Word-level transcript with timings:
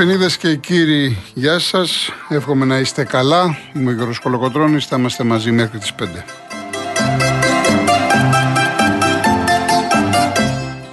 Δεσποινίδες 0.00 0.36
και 0.36 0.56
κύριοι, 0.56 1.18
γεια 1.34 1.58
σας. 1.58 2.10
Εύχομαι 2.28 2.64
να 2.64 2.78
είστε 2.78 3.04
καλά. 3.04 3.58
Είμαι 3.74 3.90
ο 3.90 3.94
Γιώργος 3.94 4.18
Κολοκοτρώνης, 4.18 4.86
θα 4.86 4.96
είμαστε 4.96 5.24
μαζί 5.24 5.50
μέχρι 5.50 5.78
τις 5.78 5.94
5. 5.94 6.24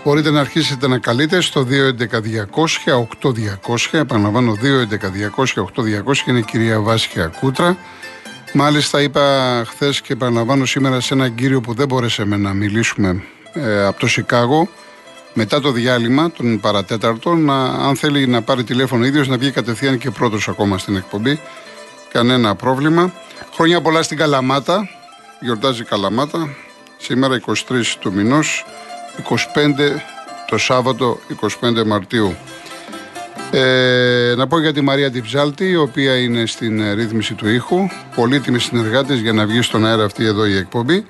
Μπορείτε 0.04 0.32
να 0.32 0.40
αρχίσετε 0.40 0.88
να 0.88 0.98
καλείτε 0.98 1.42
στο 1.42 1.62
211-200-8200. 1.62 3.92
Επαναλαμβάνω 3.92 4.54
211-200-8200 4.54 6.28
είναι 6.28 6.40
η 6.40 6.44
κυρία 6.44 6.80
Βάσια 6.80 7.32
Κούτρα. 7.40 7.78
Μάλιστα 8.54 9.02
είπα 9.02 9.64
χθες 9.68 10.02
και 10.02 10.14
επαναλαμβάνω 10.14 10.66
σήμερα 10.66 11.00
σε 11.00 11.14
έναν 11.14 11.36
κύριο 11.36 11.62
που 11.62 11.74
δεν 11.74 11.88
μπόρεσε 11.88 12.24
να 12.24 12.54
μιλήσουμε 12.54 13.24
ε, 13.54 13.86
από 13.86 14.00
το 14.00 14.08
Σικάγο 14.08 14.70
μετά 15.40 15.62
το 15.62 15.72
διάλειμμα 15.72 16.32
των 16.32 16.60
παρατέταρτων, 16.60 17.46
να, 17.46 17.64
αν 17.64 17.96
θέλει 17.96 18.28
να 18.28 18.42
πάρει 18.42 18.64
τηλέφωνο 18.64 19.06
ίδιος, 19.06 19.28
να 19.28 19.38
βγει 19.38 19.52
κατευθείαν 19.52 19.98
και 19.98 20.12
πρώτος 20.12 20.48
ακόμα 20.48 20.78
στην 20.78 20.96
εκπομπή. 20.96 21.40
Κανένα 22.12 22.56
πρόβλημα. 22.56 23.14
Χρόνια 23.54 23.82
πολλά 23.82 24.02
στην 24.02 24.18
Καλαμάτα. 24.18 24.90
Γιορτάζει 25.40 25.84
Καλαμάτα. 25.84 26.56
Σήμερα 26.98 27.42
23 27.46 27.54
του 28.00 28.14
μηνός, 28.14 28.66
25 29.24 30.02
το 30.48 30.58
Σάββατο 30.58 31.20
25 31.62 31.86
Μαρτίου. 31.86 32.36
Ε, 33.52 34.34
να 34.38 34.48
πω 34.48 34.60
για 34.60 34.74
τη 34.74 34.82
Μαρία 34.82 35.12
Τιψάλτη, 35.12 35.70
η 35.70 35.76
οποία 35.76 36.18
είναι 36.18 36.46
στην 36.46 36.94
ρύθμιση 36.94 37.34
του 37.34 37.50
ήχου. 37.50 37.88
Πολύτιμη 38.16 38.60
συνεργάτη 38.60 39.16
για 39.16 39.34
να 39.34 39.46
βγει 39.46 39.62
στον 39.62 39.86
αέρα 39.86 40.04
αυτή 40.04 40.26
εδώ 40.26 40.46
η 40.46 40.58
εκπομπή. 40.58 41.06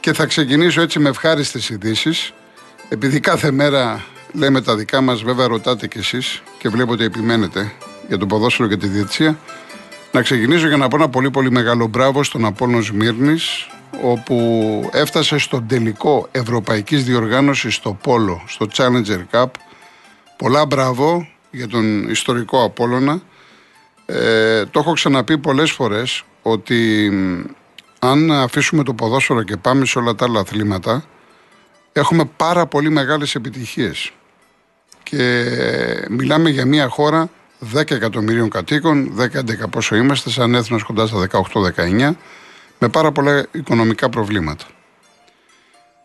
Και 0.00 0.12
θα 0.12 0.26
ξεκινήσω 0.26 0.80
έτσι 0.80 0.98
με 0.98 1.08
ευχάριστες 1.08 1.68
ειδήσεις. 1.68 2.32
Επειδή 2.92 3.20
κάθε 3.20 3.50
μέρα 3.50 4.04
λέμε 4.32 4.60
τα 4.60 4.76
δικά 4.76 5.00
μας, 5.00 5.22
βέβαια 5.22 5.46
ρωτάτε 5.46 5.86
κι 5.86 5.98
εσείς 5.98 6.42
και 6.58 6.68
βλέπω 6.68 6.92
ότι 6.92 7.04
επιμένετε 7.04 7.72
για 8.08 8.18
το 8.18 8.26
ποδόσφαιρο 8.26 8.68
και 8.68 8.76
τη 8.76 8.86
διετησία. 8.86 9.38
Να 10.12 10.22
ξεκινήσω 10.22 10.68
για 10.68 10.76
να 10.76 10.88
πω 10.88 10.96
ένα 10.96 11.08
πολύ 11.08 11.30
πολύ 11.30 11.50
μεγάλο 11.50 11.86
μπράβο 11.86 12.22
στον 12.22 12.44
Απόλλων 12.44 12.82
Σμύρνης 12.82 13.68
όπου 14.02 14.90
έφτασε 14.92 15.38
στον 15.38 15.66
τελικό 15.66 16.28
ευρωπαϊκής 16.32 17.04
διοργάνωσης 17.04 17.74
στο 17.74 17.98
Πόλο, 18.02 18.42
στο 18.46 18.66
Challenger 18.72 19.24
Cup. 19.30 19.46
Πολλά 20.36 20.66
μπράβο 20.66 21.28
για 21.50 21.68
τον 21.68 22.08
ιστορικό 22.10 22.64
Απόλλωνα. 22.64 23.20
Ε, 24.06 24.64
το 24.66 24.80
έχω 24.80 24.92
ξαναπεί 24.92 25.38
πολλές 25.38 25.70
φορές 25.70 26.24
ότι 26.42 27.10
αν 27.98 28.32
αφήσουμε 28.32 28.82
το 28.82 28.94
ποδόσφαιρο 28.94 29.42
και 29.42 29.56
πάμε 29.56 29.84
σε 29.84 29.98
όλα 29.98 30.14
τα 30.14 30.24
άλλα 30.24 30.40
αθλήματα 30.40 31.04
έχουμε 31.92 32.24
πάρα 32.36 32.66
πολύ 32.66 32.90
μεγάλες 32.90 33.34
επιτυχίες. 33.34 34.12
Και 35.02 35.46
μιλάμε 36.08 36.50
για 36.50 36.66
μια 36.66 36.88
χώρα 36.88 37.30
10 37.74 37.90
εκατομμυρίων 37.90 38.50
κατοίκων, 38.50 39.14
10-11 39.18 39.70
πόσο 39.70 39.96
είμαστε, 39.96 40.30
σαν 40.30 40.54
έθνος 40.54 40.82
κοντά 40.82 41.06
στα 41.06 41.18
18-19, 41.18 42.16
με 42.78 42.88
πάρα 42.88 43.12
πολλά 43.12 43.46
οικονομικά 43.50 44.08
προβλήματα. 44.08 44.64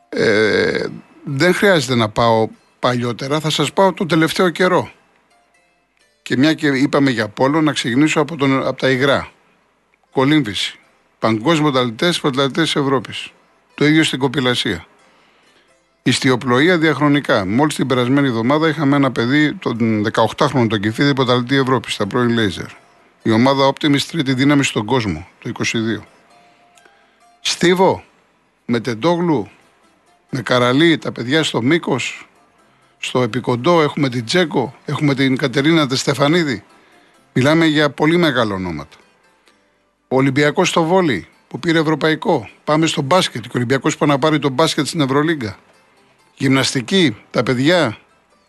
Ε, 0.09 0.85
δεν 1.23 1.53
χρειάζεται 1.53 1.95
να 1.95 2.09
πάω 2.09 2.47
παλιότερα, 2.79 3.39
θα 3.39 3.49
σας 3.49 3.73
πάω 3.73 3.93
το 3.93 4.05
τελευταίο 4.05 4.49
καιρό. 4.49 4.91
Και 6.21 6.37
μια 6.37 6.53
και 6.53 6.67
είπαμε 6.67 7.09
για 7.09 7.27
πόλο, 7.27 7.61
να 7.61 7.73
ξεκινήσω 7.73 8.19
από, 8.21 8.35
τον, 8.35 8.67
από 8.67 8.79
τα 8.79 8.89
υγρά. 8.89 9.31
Κολύμβηση. 10.11 10.79
Παγκόσμιο 11.19 11.71
ταλτέ, 11.71 12.13
πρωταθλητέ 12.21 12.61
Ευρώπης. 12.61 13.31
Το 13.75 13.85
ίδιο 13.85 14.03
στην 14.03 14.19
κοπηλασία. 14.19 14.85
Ιστιοπλοεία 16.07 16.77
διαχρονικά. 16.77 17.45
Μόλις 17.45 17.75
την 17.75 17.87
περασμένη 17.87 18.27
εβδομάδα 18.27 18.67
είχαμε 18.67 18.95
ένα 18.95 19.11
παιδί, 19.11 19.53
τον 19.53 20.05
18χρονο 20.13 20.67
τον 20.69 20.79
Κεφίδη, 20.79 21.13
πρωταθλητή 21.13 21.55
Ευρώπης, 21.55 21.93
στα 21.93 22.07
πρώην 22.07 22.29
Λέιζερ. 22.29 22.65
Η 23.21 23.31
ομάδα 23.31 23.73
Optimis 23.73 24.01
τρίτη 24.01 24.33
δύναμη 24.33 24.63
στον 24.63 24.85
κόσμο, 24.85 25.27
το 25.39 25.51
22. 25.99 26.03
Στίβο, 27.41 28.03
με 28.65 28.79
Τεντόγλου, 28.79 29.49
με 30.29 30.41
Καραλή, 30.41 30.97
τα 30.97 31.11
παιδιά 31.11 31.43
στο 31.43 31.61
μήκος, 31.61 32.27
στο 32.97 33.21
επικοντό, 33.21 33.81
έχουμε 33.81 34.09
την 34.09 34.25
Τζέκο, 34.25 34.75
έχουμε 34.85 35.15
την 35.15 35.37
Κατερίνα 35.37 35.87
Τεστεφανίδη. 35.87 36.63
Μιλάμε 37.33 37.65
για 37.65 37.89
πολύ 37.89 38.17
μεγάλα 38.17 38.53
ονόματα. 38.53 38.97
Ο 40.07 40.15
Ολυμπιακός 40.15 40.69
στο 40.69 40.83
βόλι, 40.83 41.27
που 41.47 41.59
πήρε 41.59 41.79
ευρωπαϊκό. 41.79 42.49
Πάμε 42.63 42.85
στο 42.85 43.01
μπάσκετ. 43.01 43.41
Και 43.41 43.47
ο 43.47 43.55
Ολυμπιακός 43.55 43.97
πάει 43.97 44.09
να 44.09 44.19
πάρει 44.19 44.39
το 44.39 44.49
μπάσκετ 44.49 44.87
στην 44.87 45.01
Ευρωλίγκα. 45.01 45.57
Γυμναστική, 46.37 47.17
τα 47.31 47.43
παιδιά, 47.43 47.97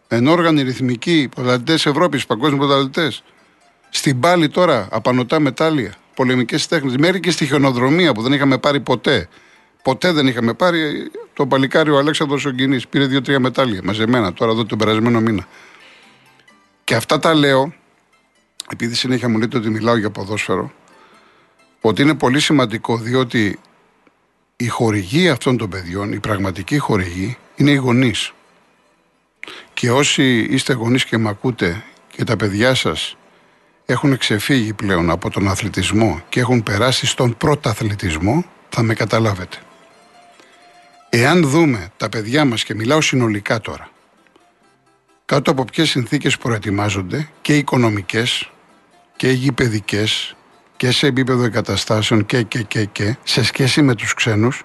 ενόργανοι 0.09 0.63
ρυθμικοί, 0.63 1.29
πρωταθλητέ 1.35 1.73
Ευρώπης, 1.73 2.27
παγκόσμιοι 2.27 2.59
πρωταθλητέ. 2.59 3.13
Στην 3.91 4.21
πάλη 4.21 4.49
τώρα, 4.49 4.89
απανοτά 4.91 5.41
μετάλλια, 5.41 5.95
πολεμικές 6.15 6.67
τέχνες. 6.67 6.97
Μέρη 6.97 7.21
και 7.21 7.31
στη 7.31 7.47
χιονοδρομία 7.47 8.13
που 8.13 8.23
δεν 8.23 8.33
είχαμε 8.33 8.59
πάρει 8.59 8.81
ποτέ. 8.81 9.29
Ποτέ 9.83 10.13
δεν 10.13 10.27
είχαμε 10.27 10.55
πάρει. 10.55 11.11
Το 11.33 11.47
παλικάρι 11.47 11.91
ο 11.91 11.99
Αλέξανδρος 11.99 12.45
Ογκινή 12.45 12.81
πήρε 12.91 13.07
δύο-τρία 13.07 13.41
μετάλλια 13.41 13.81
μαζεμένα 13.85 14.33
τώρα 14.33 14.53
εδώ 14.53 14.65
τον 14.65 14.79
περασμένο 14.79 15.21
μήνα. 15.21 15.47
Και 16.85 16.95
αυτά 16.95 17.19
τα 17.19 17.35
λέω, 17.35 17.75
επειδή 18.73 18.95
συνέχεια 18.95 19.29
μου 19.29 19.39
λέτε 19.39 19.57
ότι 19.57 19.71
μιλάω 19.71 19.97
για 19.97 20.11
ποδόσφαιρο, 20.11 20.73
ότι 21.81 22.03
είναι 22.03 22.15
πολύ 22.15 22.41
σημαντικό 22.41 22.97
διότι 22.97 23.59
η 24.57 24.67
χορηγή 24.67 25.29
αυτών 25.29 25.57
των 25.57 25.69
παιδιών, 25.69 26.13
η 26.13 26.19
πραγματική 26.21 26.79
χορηγή, 26.79 27.37
είναι 27.59 27.71
οι 27.71 27.75
γονείς. 27.75 28.33
Και 29.75 29.91
όσοι 29.91 30.47
είστε 30.51 30.73
γονείς 30.73 31.05
και 31.05 31.19
με 31.19 31.29
ακούτε 31.29 31.85
και 32.11 32.25
τα 32.25 32.37
παιδιά 32.37 32.75
σας 32.75 33.17
έχουν 33.87 34.19
ξεφύγει 34.19 34.73
πλέον 34.73 35.11
από 35.11 35.31
τον 35.31 35.49
αθλητισμό 35.49 36.23
και 36.29 36.41
έχουν 36.41 36.63
περάσει 36.63 37.07
στον 37.07 37.37
πρωταθλητισμό, 37.37 38.45
θα 38.69 38.83
με 38.83 38.95
καταλάβετε. 38.95 39.57
Εάν 41.11 41.43
δούμε 41.43 41.93
τα 41.97 42.09
παιδιά 42.09 42.45
μας 42.45 42.65
και 42.65 42.75
μιλάω 42.75 43.01
συνολικά 43.01 43.61
τώρα, 43.61 43.91
κάτω 45.25 45.51
από 45.51 45.65
ποιες 45.65 45.91
συνθήκες 45.91 46.39
προετοιμάζονται 46.39 47.29
και 47.43 47.57
οικονομικές 47.57 48.51
και 49.17 49.31
γηπαιδικές 49.31 50.37
και 50.77 50.91
σε 50.91 51.07
επίπεδο 51.07 51.45
εγκαταστάσεων 51.45 52.27
και, 52.27 52.43
και, 52.43 52.63
και, 52.63 52.85
και 52.85 53.17
σε 53.23 53.45
σχέση 53.45 53.83
με 53.83 53.95
τους 53.95 54.15
ξένους, 54.15 54.65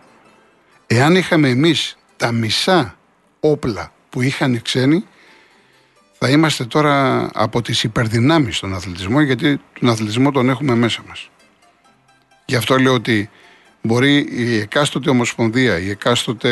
εάν 0.87 1.15
είχαμε 1.15 1.49
εμείς 1.49 1.97
τα 2.23 2.31
μισά 2.31 2.97
όπλα 3.39 3.91
που 4.09 4.21
είχαν 4.21 4.53
οι 4.53 4.59
ξένοι, 4.59 5.05
θα 6.17 6.29
είμαστε 6.29 6.65
τώρα 6.65 7.29
από 7.33 7.61
τις 7.61 7.83
υπερδυνάμεις 7.83 8.57
στον 8.57 8.73
αθλητισμό, 8.73 9.21
γιατί 9.21 9.61
τον 9.79 9.89
αθλητισμό 9.89 10.31
τον 10.31 10.49
έχουμε 10.49 10.75
μέσα 10.75 11.03
μας. 11.07 11.29
Γι' 12.45 12.55
αυτό 12.55 12.77
λέω 12.77 12.93
ότι 12.93 13.29
μπορεί 13.81 14.27
η 14.29 14.57
εκάστοτε 14.57 15.09
ομοσπονδία, 15.09 15.79
η 15.79 15.89
εκάστοτε 15.89 16.49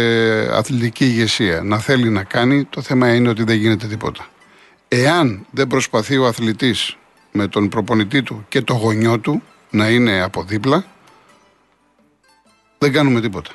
αθλητική 0.57 1.05
ηγεσία 1.05 1.61
να 1.61 1.79
θέλει 1.79 2.09
να 2.09 2.23
κάνει, 2.23 2.63
το 2.63 2.81
θέμα 2.81 3.13
είναι 3.15 3.29
ότι 3.29 3.43
δεν 3.43 3.57
γίνεται 3.57 3.87
τίποτα. 3.87 4.27
Εάν 4.87 5.45
δεν 5.51 5.67
προσπαθεί 5.67 6.17
ο 6.17 6.25
αθλητής 6.25 6.97
με 7.31 7.47
τον 7.47 7.69
προπονητή 7.69 8.23
του 8.23 8.45
και 8.49 8.61
το 8.61 8.73
γονιό 8.73 9.19
του 9.19 9.43
να 9.69 9.89
είναι 9.89 10.21
από 10.21 10.43
δίπλα, 10.43 10.85
δεν 12.77 12.91
κάνουμε 12.91 13.21
τίποτα. 13.21 13.51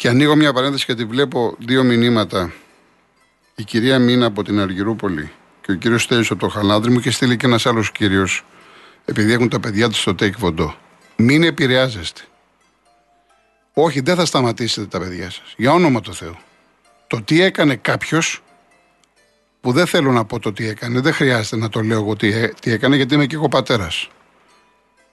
Και 0.00 0.08
ανοίγω 0.08 0.36
μια 0.36 0.52
παρένθεση 0.52 0.84
γιατί 0.86 1.04
βλέπω 1.04 1.54
δύο 1.58 1.82
μηνύματα. 1.82 2.52
Η 3.54 3.64
κυρία 3.64 3.98
Μίνα 3.98 4.26
από 4.26 4.42
την 4.42 4.60
Αργυρούπολη 4.60 5.32
και 5.60 5.72
ο 5.72 5.74
κύριος 5.74 6.02
Στέλιος 6.02 6.30
από 6.30 6.40
το 6.40 6.48
Χαλάνδρη 6.48 6.90
μου 6.90 7.00
και 7.00 7.10
στείλει 7.10 7.36
και 7.36 7.46
ένας 7.46 7.66
άλλος 7.66 7.92
κύριος, 7.92 8.44
επειδή 9.04 9.32
έχουν 9.32 9.48
τα 9.48 9.60
παιδιά 9.60 9.88
του 9.88 9.94
στο 9.94 10.12
Take 10.12 10.36
Βοντό. 10.38 10.74
Μην 11.16 11.42
επηρεάζεστε. 11.42 12.20
Όχι, 13.72 14.00
δεν 14.00 14.16
θα 14.16 14.24
σταματήσετε 14.24 14.86
τα 14.86 14.98
παιδιά 14.98 15.30
σας. 15.30 15.54
Για 15.56 15.72
όνομα 15.72 16.00
του 16.00 16.14
Θεού. 16.14 16.36
Το 17.06 17.22
τι 17.22 17.42
έκανε 17.42 17.76
κάποιος, 17.76 18.42
που 19.60 19.72
δεν 19.72 19.86
θέλω 19.86 20.12
να 20.12 20.24
πω 20.24 20.38
το 20.38 20.52
τι 20.52 20.68
έκανε, 20.68 21.00
δεν 21.00 21.12
χρειάζεται 21.12 21.56
να 21.56 21.68
το 21.68 21.80
λέω 21.80 21.98
εγώ 21.98 22.16
τι, 22.16 22.32
ε, 22.32 22.52
τι 22.60 22.72
έκανε, 22.72 22.96
γιατί 22.96 23.14
είμαι 23.14 23.26
και 23.26 23.34
εγώ 23.34 23.48
πατέρας. 23.48 24.08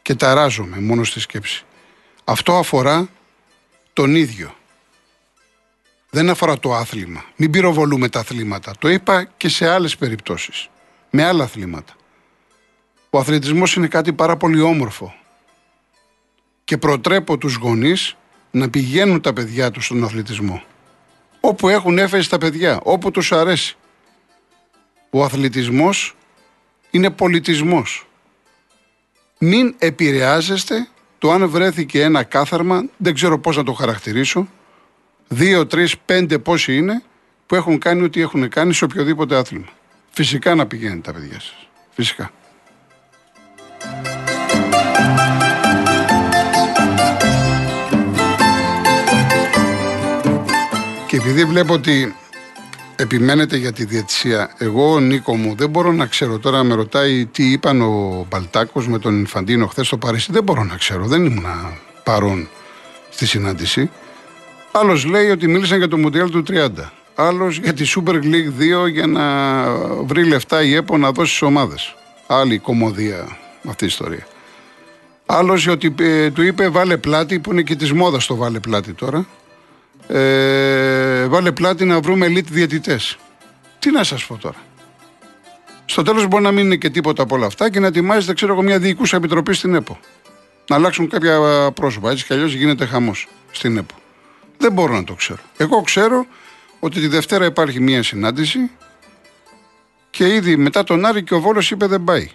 Και 0.02 0.16
ταράζομαι 0.16 0.80
μόνο 0.80 1.04
στη 1.04 1.20
σκέψη. 1.20 1.64
Αυτό 2.24 2.58
αφορά 2.58 3.10
τον 3.94 4.16
ίδιο. 4.16 4.57
Δεν 6.18 6.30
αφορά 6.30 6.60
το 6.60 6.74
άθλημα. 6.74 7.26
Μην 7.36 7.52
πυροβολούμε 7.52 8.10
τα 8.10 8.20
αθλήματα. 8.20 8.74
Το 8.80 8.90
είπα 8.90 9.24
και 9.38 9.50
σε 9.50 9.68
άλλες 9.68 9.98
περιπτώσεις. 9.98 10.70
Με 11.10 11.24
άλλα 11.24 11.44
αθλήματα. 11.44 11.94
Ο 13.10 13.20
αθλητισμός 13.20 13.76
είναι 13.76 13.88
κάτι 13.88 14.14
πάρα 14.14 14.38
πολύ 14.38 14.62
όμορφο. 14.62 15.14
Και 16.64 16.78
προτρέπω 16.78 17.38
τους 17.38 17.56
γονείς 17.56 18.16
να 18.52 18.70
πηγαίνουν 18.70 19.22
τα 19.22 19.34
παιδιά 19.34 19.72
τους 19.72 19.86
στον 19.86 20.04
αθλητισμό. 20.04 20.64
Όπου 21.40 21.70
έχουν 21.70 21.98
έφεση 21.98 22.30
τα 22.30 22.38
παιδιά, 22.38 22.80
όπου 22.84 23.12
τους 23.12 23.32
αρέσει. 23.32 23.78
Ο 25.10 25.24
αθλητισμός 25.24 26.16
είναι 26.92 27.10
πολιτισμός. 27.10 28.08
Μην 29.38 29.76
επηρεάζεστε 29.78 30.88
το 31.18 31.32
αν 31.32 31.50
βρέθηκε 31.50 32.02
ένα 32.02 32.24
κάθαρμα, 32.24 32.86
δεν 32.98 33.14
ξέρω 33.14 33.40
πώς 33.40 33.58
να 33.58 33.64
το 33.64 33.74
χαρακτηρίσω, 33.74 34.48
δύο, 35.28 35.66
τρεις, 35.68 35.98
πέντε 35.98 36.38
πόσοι 36.38 36.78
είναι 36.78 37.04
που 37.46 37.56
έχουν 37.56 37.80
κάνει 37.80 38.04
ό,τι 38.04 38.22
έχουν 38.22 38.50
κάνει 38.50 38.74
σε 38.74 38.84
οποιοδήποτε 38.84 39.36
άθλημα. 39.36 39.68
Φυσικά 40.10 40.56
να 40.56 40.66
πηγαίνετε 40.66 41.02
τα 41.02 41.14
παιδιά 41.14 41.40
σας. 41.40 41.68
Φυσικά. 41.90 42.32
Και 51.08 51.16
επειδή 51.16 51.46
βλέπω 51.46 51.74
ότι 51.74 52.16
επιμένετε 52.96 53.58
για 53.58 53.72
τη 53.74 53.86
διαιτησία, 53.86 54.56
εγώ 54.58 54.92
ο 54.92 55.00
Νίκο 55.00 55.36
μου 55.36 55.56
δεν 55.56 55.70
μπορώ 55.70 55.92
να 55.92 56.06
ξέρω 56.06 56.40
τώρα 56.40 56.64
με 56.64 56.76
ρωτάει 56.76 57.26
τι 57.26 57.52
είπαν 57.52 57.82
ο 57.82 58.26
Μπαλτάκος 58.30 58.88
με 58.88 59.00
τον 59.00 59.20
Ινφαντίνο 59.20 59.68
χθες 59.68 59.88
στο 59.88 59.98
Παρίσι. 59.98 60.32
Δεν 60.32 60.44
μπορώ 60.44 60.64
να 60.64 60.76
ξέρω, 60.76 61.06
δεν 61.06 61.26
ήμουν 61.26 61.46
παρόν 62.04 62.50
στη 63.10 63.26
συνάντηση. 63.26 63.90
Άλλος 64.72 65.06
λέει 65.06 65.30
ότι 65.30 65.48
μίλησαν 65.48 65.78
για 65.78 65.88
το 65.88 65.98
Μουντιάλ 65.98 66.30
του 66.30 66.44
30. 66.50 66.70
Άλλος 67.16 67.58
για 67.58 67.74
τη 67.74 67.92
Super 67.96 68.14
League 68.14 68.84
2 68.86 68.90
για 68.90 69.08
να 69.08 69.66
βρει 70.04 70.24
λεφτά 70.26 70.64
η 70.64 70.74
ΕΠΟ 70.74 70.98
να 70.98 71.12
δώσει 71.12 71.30
στις 71.30 71.42
ομάδες. 71.42 71.96
Άλλη 72.28 72.58
κομμωδία 72.58 73.38
αυτή 73.68 73.84
η 73.84 73.88
ιστορία. 73.88 74.28
Άλλος 75.26 75.68
ότι 75.68 75.96
ε, 76.00 76.32
του 76.32 76.42
είπε 76.42 76.70
βάλε 76.70 76.98
πλάτη, 76.98 77.40
που 77.40 77.52
είναι 77.52 77.62
και 77.62 77.76
της 77.76 77.92
μόδας 77.92 78.26
το 78.26 78.36
βάλε 78.36 78.60
πλάτη 78.60 78.94
τώρα. 78.94 79.26
Ε, 80.08 81.26
βάλε 81.28 81.52
πλάτη 81.52 81.86
να 81.86 82.00
βρούμε 82.00 82.28
elite 82.28 82.44
διαιτητές. 82.52 83.18
Τι 83.80 83.92
να 83.92 84.04
σας 84.04 84.26
πω 84.26 84.38
τώρα. 84.38 84.58
Στο 85.86 86.02
τέλος 86.02 86.28
μπορεί 86.28 86.44
να 86.44 86.52
μην 86.52 86.66
είναι 86.66 86.76
και 86.76 86.90
τίποτα 86.90 87.24
από 87.24 87.36
όλα 87.36 87.46
αυτά 87.46 87.70
και 87.70 87.80
να 87.80 87.88
ετοιμάζεται, 87.88 88.34
ξέρω 88.34 88.54
εγώ, 88.54 88.62
μια 88.62 88.80
διοικούσα 88.80 89.18
επιτροπή 89.18 89.54
στην 89.54 89.76
ΕΠΟ. 89.76 90.00
Να 90.68 90.76
αλλάξουν 90.76 91.10
κάποια 91.10 91.40
πρόσωπα. 91.74 92.12
Έτσι 92.12 92.26
κι 92.26 92.34
αλλιώς 92.34 92.54
γίνεται 92.54 92.86
χαμός 92.86 93.28
στην 93.52 93.78
ΕΠΟ. 93.78 93.96
Δεν 94.58 94.72
μπορώ 94.72 94.94
να 94.94 95.04
το 95.04 95.14
ξέρω. 95.14 95.40
Εγώ 95.58 95.82
ξέρω 95.82 96.26
ότι 96.80 97.00
τη 97.00 97.08
Δευτέρα 97.08 97.46
υπάρχει 97.46 97.80
μια 97.80 98.04
συνάντηση 98.04 98.70
και 100.10 100.34
ήδη 100.34 100.56
μετά 100.56 100.84
τον 100.84 101.06
Άρη 101.06 101.24
και 101.24 101.34
ο 101.34 101.40
Βόλος 101.40 101.72
είπε 101.72 101.86
δεν 101.86 102.04
πάει. 102.04 102.30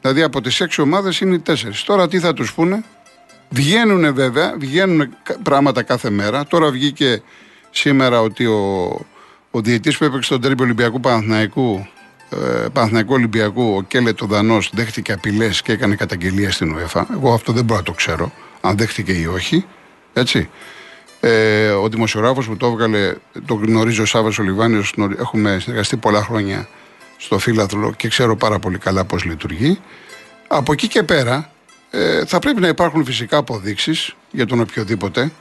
Δηλαδή 0.00 0.22
από 0.22 0.40
τις 0.40 0.60
έξι 0.60 0.80
ομάδες 0.80 1.20
είναι 1.20 1.34
οι 1.34 1.38
τέσσερις. 1.38 1.82
Τώρα 1.82 2.08
τι 2.08 2.18
θα 2.18 2.32
τους 2.32 2.54
πούνε; 2.54 2.84
Βγαίνουν 3.48 4.14
βέβαια, 4.14 4.54
βγαίνουν 4.58 5.16
πράγματα 5.42 5.82
κάθε 5.82 6.10
μέρα. 6.10 6.46
Τώρα 6.46 6.70
βγήκε 6.70 7.22
σήμερα 7.70 8.20
ότι 8.20 8.46
ο, 8.46 8.84
ο 9.50 9.60
διαιτή 9.60 9.90
που 9.90 10.04
έπαιξε 10.04 10.22
στον 10.22 10.40
τέρμπι 10.40 10.62
Ολυμπιακού 10.62 11.00
Παναθηναϊκού, 11.00 11.86
ε, 12.30 12.66
Παναθηναϊκού 12.72 13.12
Ολυμπιακού, 13.12 13.74
ο 13.76 13.82
Κέλε 13.82 14.12
το 14.12 14.26
Δανός, 14.26 14.70
δέχτηκε 14.72 15.12
απειλές 15.12 15.62
και 15.62 15.72
έκανε 15.72 15.94
καταγγελία 15.94 16.50
στην 16.50 16.76
UEFA. 16.76 17.02
Εγώ 17.12 17.32
αυτό 17.32 17.52
δεν 17.52 17.64
μπορώ 17.64 17.78
να 17.78 17.84
το 17.84 17.92
ξέρω, 17.92 18.32
αν 18.60 18.76
δέχτηκε 18.76 19.12
ή 19.12 19.26
όχι. 19.26 19.66
Έτσι. 20.12 20.48
Ε, 21.26 21.70
ο 21.70 21.88
δημοσιογράφος 21.88 22.46
που 22.46 22.56
το 22.56 22.66
έβγαλε, 22.66 23.14
το 23.46 23.54
γνωρίζει 23.54 24.00
ο 24.00 24.04
Σάβα 24.04 24.32
Ολιβάνιο, 24.38 24.84
έχουμε 25.18 25.58
συνεργαστεί 25.58 25.96
πολλά 25.96 26.22
χρόνια 26.22 26.68
στο 27.16 27.38
φύλαθλο 27.38 27.92
και 27.96 28.08
ξέρω 28.08 28.36
πάρα 28.36 28.58
πολύ 28.58 28.78
καλά 28.78 29.04
πώς 29.04 29.24
λειτουργεί. 29.24 29.78
Από 30.48 30.72
εκεί 30.72 30.88
και 30.88 31.02
πέρα 31.02 31.50
ε, 31.90 32.24
θα 32.24 32.38
πρέπει 32.38 32.60
να 32.60 32.68
υπάρχουν 32.68 33.04
φυσικά 33.04 33.36
αποδείξεις 33.36 34.14
για 34.30 34.46
τον 34.46 34.60
οποιοδήποτε. 34.60 35.32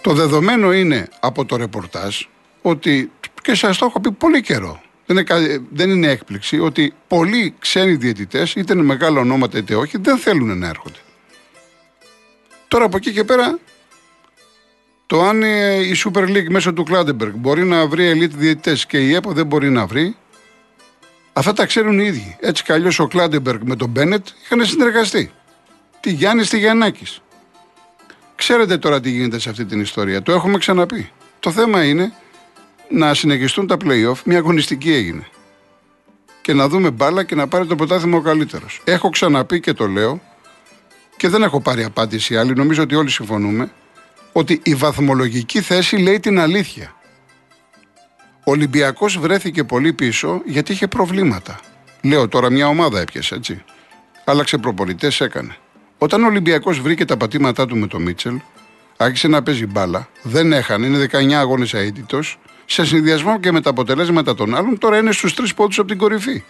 Το 0.00 0.12
δεδομένο 0.12 0.72
είναι 0.72 1.08
από 1.20 1.44
το 1.44 1.56
ρεπορτάζ 1.56 2.16
ότι 2.62 3.10
και 3.42 3.54
σας 3.54 3.78
το 3.78 3.86
έχω 3.86 4.00
πει 4.00 4.12
πολύ 4.12 4.40
καιρό. 4.42 4.80
Δεν 5.06 5.16
είναι, 5.16 5.62
δεν 5.70 5.90
είναι 5.90 6.06
έκπληξη 6.06 6.60
ότι 6.60 6.92
πολλοί 7.08 7.54
ξένοι 7.58 7.94
διαιτητές, 7.94 8.54
είτε 8.54 8.72
είναι 8.72 8.82
μεγάλα 8.82 9.20
ονόματα 9.20 9.58
είτε 9.58 9.74
όχι, 9.74 9.98
δεν 9.98 10.18
θέλουν 10.18 10.58
να 10.58 10.68
έρχονται. 10.68 10.98
Τώρα 12.68 12.84
από 12.84 12.96
εκεί 12.96 13.12
και 13.12 13.24
πέρα 13.24 13.58
το 15.10 15.22
αν 15.22 15.42
ε, 15.42 15.74
η 15.74 15.94
Super 16.04 16.22
League 16.22 16.48
μέσω 16.48 16.72
του 16.72 16.82
Κλάντεμπεργκ 16.82 17.34
μπορεί 17.34 17.64
να 17.64 17.86
βρει 17.86 18.12
elite 18.14 18.34
διαιτητές 18.36 18.86
και 18.86 18.98
η 18.98 19.14
ΕΠΟ 19.14 19.32
δεν 19.32 19.46
μπορεί 19.46 19.70
να 19.70 19.86
βρει, 19.86 20.16
αυτά 21.32 21.52
τα 21.52 21.66
ξέρουν 21.66 21.98
οι 21.98 22.04
ίδιοι. 22.06 22.36
Έτσι 22.40 22.62
κι 22.62 22.72
αλλιώς 22.72 22.98
ο 22.98 23.06
Κλάντεμπεργκ 23.06 23.60
με 23.64 23.76
τον 23.76 23.88
Μπένετ 23.88 24.26
είχαν 24.42 24.66
συνεργαστεί. 24.66 25.30
Τι 26.00 26.12
Γιάννης, 26.12 26.48
τι 26.48 26.58
Γιαννάκης. 26.58 27.20
Ξέρετε 28.34 28.78
τώρα 28.78 29.00
τι 29.00 29.10
γίνεται 29.10 29.38
σε 29.38 29.50
αυτή 29.50 29.64
την 29.64 29.80
ιστορία. 29.80 30.22
Το 30.22 30.32
έχουμε 30.32 30.58
ξαναπεί. 30.58 31.10
Το 31.40 31.50
θέμα 31.50 31.84
είναι 31.84 32.12
να 32.88 33.14
συνεχιστούν 33.14 33.66
τα 33.66 33.76
playoff. 33.84 34.22
Μια 34.24 34.38
αγωνιστική 34.38 34.92
έγινε. 34.92 35.26
Και 36.40 36.52
να 36.52 36.68
δούμε 36.68 36.90
μπάλα 36.90 37.24
και 37.24 37.34
να 37.34 37.48
πάρει 37.48 37.66
το 37.66 37.76
πρωτάθλημα 37.76 38.16
ο 38.16 38.20
καλύτερος. 38.20 38.80
Έχω 38.84 39.08
ξαναπεί 39.10 39.60
και 39.60 39.72
το 39.72 39.86
λέω 39.86 40.20
και 41.16 41.28
δεν 41.28 41.42
έχω 41.42 41.60
πάρει 41.60 41.84
απάντηση 41.84 42.36
άλλη. 42.36 42.52
Νομίζω 42.54 42.82
ότι 42.82 42.94
όλοι 42.94 43.10
συμφωνούμε 43.10 43.70
ότι 44.32 44.60
η 44.62 44.74
βαθμολογική 44.74 45.60
θέση 45.60 45.96
λέει 45.96 46.20
την 46.20 46.38
αλήθεια. 46.38 46.94
Ο 48.44 48.50
Ολυμπιακός 48.50 49.18
βρέθηκε 49.18 49.64
πολύ 49.64 49.92
πίσω 49.92 50.42
γιατί 50.44 50.72
είχε 50.72 50.86
προβλήματα. 50.86 51.60
Λέω 52.02 52.28
τώρα 52.28 52.50
μια 52.50 52.68
ομάδα 52.68 53.00
έπιασε 53.00 53.34
έτσι. 53.34 53.62
Άλλαξε 54.24 54.58
προπολιτέ, 54.58 55.10
έκανε. 55.18 55.56
Όταν 55.98 56.22
ο 56.22 56.26
Ολυμπιακός 56.26 56.80
βρήκε 56.80 57.04
τα 57.04 57.16
πατήματά 57.16 57.66
του 57.66 57.76
με 57.76 57.86
το 57.86 57.98
Μίτσελ, 57.98 58.40
άρχισε 58.96 59.28
να 59.28 59.42
παίζει 59.42 59.66
μπάλα, 59.66 60.08
δεν 60.22 60.52
έχανε, 60.52 60.86
είναι 60.86 61.08
19 61.12 61.32
αγώνες 61.32 61.74
αίτητος, 61.74 62.38
σε 62.66 62.84
συνδυασμό 62.84 63.40
και 63.40 63.52
με 63.52 63.60
τα 63.60 63.70
αποτελέσματα 63.70 64.34
των 64.34 64.54
άλλων, 64.54 64.78
τώρα 64.78 64.98
είναι 64.98 65.12
στους 65.12 65.34
τρεις 65.34 65.54
πόντους 65.54 65.78
από 65.78 65.88
την 65.88 65.98
κορυφή. 65.98 66.44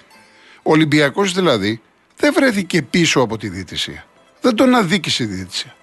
Ο 0.62 0.73
Ολυμπιακός 0.73 1.32
δηλαδή 1.32 1.81
δεν 2.17 2.32
βρέθηκε 2.35 2.82
πίσω 2.82 3.21
από 3.21 3.38
τη 3.38 3.49
διαιτησία. 3.49 4.05
Δεν 4.41 4.55
τον 4.55 4.75
αδίκησε 4.75 5.23
η 5.23 5.27
διαιτησία. 5.27 5.75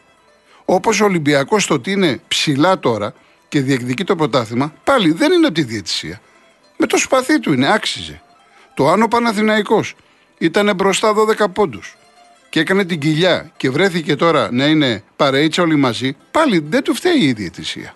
Όπως 0.70 1.02
ο 1.02 1.06
Ολυμπιακός 1.06 1.66
το 1.66 1.74
ότι 1.74 1.92
είναι 1.92 2.22
ψηλά 2.28 2.80
τώρα 2.80 3.14
και 3.48 3.62
διεκδικεί 3.62 4.04
το 4.04 4.16
πρωτάθλημα, 4.16 4.74
πάλι 4.84 5.12
δεν 5.12 5.32
είναι 5.32 5.46
από 5.46 5.56
τη 5.56 5.64
διαιτησία. 5.64 6.22
Με 6.78 6.86
το 6.86 6.98
σπαθί 6.98 7.40
του 7.40 7.54
είναι, 7.54 7.74
άξιζε. 7.74 8.22
Το 8.74 8.90
Άνω 8.90 9.08
Παναθηναϊκός 9.08 9.96
ήταν 10.38 10.76
μπροστά 10.76 11.14
12 11.14 11.46
πόντους 11.54 11.98
και 12.50 12.60
έκανε 12.60 12.86
την 12.86 13.00
κοιλιά 13.00 13.52
και 13.58 13.70
βρέθηκε 13.70 14.16
τώρα 14.16 14.50
να 14.52 14.66
είναι 14.66 15.04
παρείτσα 15.16 15.62
όλοι 15.62 15.76
μαζί, 15.76 16.16
πάλι 16.32 16.66
δεν 16.70 16.84
του 16.84 16.94
φταίει 16.94 17.20
η 17.20 17.32
διαιτησία. 17.32 17.96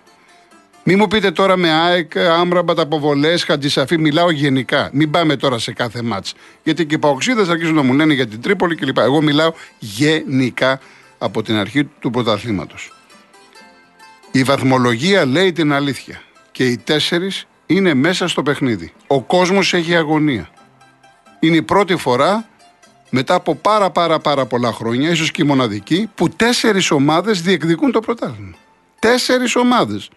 Μην 0.84 0.98
μου 0.98 1.08
πείτε 1.08 1.30
τώρα 1.30 1.56
με 1.56 1.70
ΑΕΚ, 1.70 2.16
άμραμπατ, 2.16 2.80
αποβολές, 2.80 3.44
χατζησαφή, 3.44 3.98
μιλάω 3.98 4.30
γενικά. 4.30 4.90
Μην 4.92 5.10
πάμε 5.10 5.36
τώρα 5.36 5.58
σε 5.58 5.72
κάθε 5.72 6.02
μάτς. 6.02 6.34
Γιατί 6.62 6.86
και 6.86 6.94
οι 6.94 6.98
παοξίδες 6.98 7.48
αρχίζουν 7.48 7.74
να 7.74 7.82
μου 7.82 7.92
λένε 7.92 8.14
για 8.14 8.26
την 8.26 8.40
Τρίπολη 8.40 8.74
κλπ. 8.74 8.98
Εγώ 8.98 9.22
μιλάω 9.22 9.52
γενικά 9.78 10.80
από 11.22 11.42
την 11.42 11.56
αρχή 11.56 11.84
του 11.84 12.10
πρωταθλήματος. 12.10 12.92
Η 14.30 14.42
βαθμολογία 14.42 15.26
λέει 15.26 15.52
την 15.52 15.72
αλήθεια. 15.72 16.22
Και 16.52 16.66
οι 16.66 16.78
τέσσερις 16.78 17.46
είναι 17.66 17.94
μέσα 17.94 18.28
στο 18.28 18.42
παιχνίδι. 18.42 18.92
Ο 19.06 19.22
κόσμος 19.22 19.74
έχει 19.74 19.96
αγωνία. 19.96 20.50
Είναι 21.40 21.56
η 21.56 21.62
πρώτη 21.62 21.96
φορά 21.96 22.48
μετά 23.10 23.34
από 23.34 23.54
πάρα 23.54 23.90
πάρα 23.90 24.18
πάρα 24.18 24.46
πολλά 24.46 24.72
χρόνια, 24.72 25.10
ίσως 25.10 25.30
και 25.30 25.42
η 25.42 25.44
μοναδική, 25.44 26.10
που 26.14 26.28
τέσσερις 26.28 26.90
ομάδες 26.90 27.42
διεκδικούν 27.42 27.92
το 27.92 28.00
πρωτάθλημα. 28.00 28.56
Τέσσερις 28.98 29.56
ομάδες. 29.56 30.10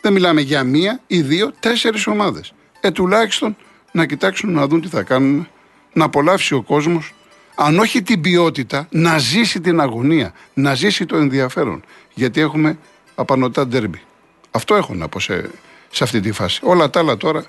Δεν 0.00 0.12
μιλάμε 0.12 0.40
για 0.40 0.64
μία 0.64 1.00
ή 1.06 1.20
δύο, 1.20 1.52
τέσσερις 1.60 2.06
ομάδες. 2.06 2.52
Ε, 2.80 2.90
τουλάχιστον 2.90 3.56
να 3.92 4.06
κοιτάξουν 4.06 4.52
να 4.52 4.66
δουν 4.66 4.80
τι 4.80 4.88
θα 4.88 5.02
κάνουν, 5.02 5.48
να 5.92 6.04
απολαύσει 6.04 6.54
ο 6.54 6.62
κόσμος, 6.62 7.14
αν 7.54 7.78
όχι 7.78 8.02
την 8.02 8.20
ποιότητα, 8.20 8.86
να 8.90 9.18
ζήσει 9.18 9.60
την 9.60 9.80
αγωνία, 9.80 10.34
να 10.54 10.74
ζήσει 10.74 11.06
το 11.06 11.16
ενδιαφέρον. 11.16 11.84
Γιατί 12.14 12.40
έχουμε 12.40 12.78
απανοτά 13.14 13.66
ντέρμπι. 13.66 14.00
Αυτό 14.50 14.74
έχω 14.74 14.94
να 14.94 15.08
πω 15.08 15.20
σε, 15.20 15.50
σε 15.90 16.04
αυτή 16.04 16.20
τη 16.20 16.32
φάση. 16.32 16.60
Όλα 16.62 16.90
τα 16.90 17.00
άλλα 17.00 17.16
τώρα. 17.16 17.44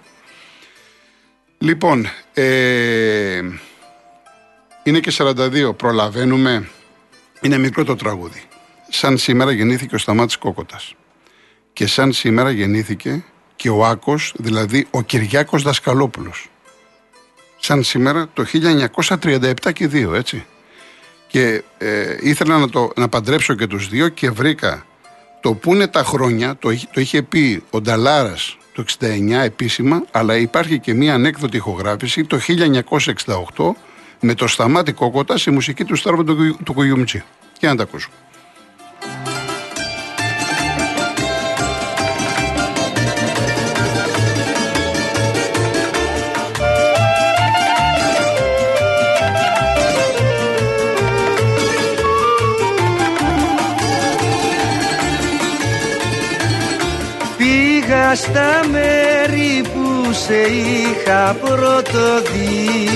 Λοιπόν, 1.58 2.08
ε, 2.34 3.42
είναι 4.84 5.00
και 5.00 5.14
42. 5.18 5.78
Προλαβαίνουμε. 5.78 6.70
Είναι 7.42 7.58
μικρό 7.58 7.84
το 7.84 7.96
τραγούδι. 7.96 8.44
Σαν 8.90 9.18
σήμερα 9.18 9.52
γεννήθηκε 9.52 9.96
ο 9.96 9.98
Σταμάτης 9.98 10.38
Κόκοτας. 10.38 10.94
Και 11.74 11.88
σαν 11.88 12.12
σήμερα 12.12 12.52
γεννήθηκε 12.52 13.24
και 13.56 13.70
ο 13.70 13.86
Άκος, 13.86 14.34
δηλαδή 14.38 14.88
ο 14.92 15.02
Κυριάκος 15.02 15.64
Δασκαλόπουλος. 15.64 16.50
Σαν 17.66 17.84
σήμερα 17.84 18.28
το 18.34 18.46
1937 19.22 19.54
και 19.74 19.88
δύο, 19.88 20.14
έτσι. 20.14 20.46
Και 21.28 21.64
ε, 21.78 22.18
ήθελα 22.22 22.58
να, 22.58 22.70
το, 22.70 22.92
να 22.96 23.10
παντρέψω 23.10 23.54
και 23.54 23.68
τους 23.68 23.90
δύο 23.90 24.08
και 24.08 24.30
βρήκα 24.30 24.86
το 25.42 25.54
που 25.54 25.74
είναι 25.74 25.88
τα 25.88 26.04
χρόνια, 26.04 26.56
το, 26.60 26.70
το 26.94 27.02
είχε 27.02 27.22
πει 27.22 27.64
ο 27.70 27.82
Νταλάρας 27.82 28.58
το 28.74 28.86
69 29.00 29.32
επίσημα, 29.32 30.06
αλλά 30.12 30.38
υπάρχει 30.38 30.80
και 30.80 30.94
μία 30.94 31.14
ανέκδοτη 31.14 31.58
ηχογράφηση 31.58 32.24
το 32.24 32.40
1968 33.56 33.72
με 34.20 34.34
το 34.34 34.48
σταμάτη 34.48 34.92
κόκοτα 34.92 35.38
στη 35.38 35.52
μουσική 35.52 35.84
του 35.84 35.96
Στάρβο 35.96 36.24
του, 36.24 36.58
του 36.64 36.74
Κουγιουμτζή. 36.74 37.24
Και 37.58 37.68
να 37.68 37.76
τα 37.76 37.84
ακούσουμε. 37.84 38.16
Στα 58.16 58.62
μέρη 58.72 59.62
που 59.74 60.14
σε 60.14 60.34
είχα 60.34 61.36
πρώτο 61.40 62.22
δει. 62.32 62.90